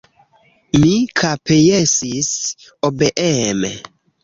Mi 0.83 0.93
kapjesis 1.21 2.33
obeeme. 2.91 3.75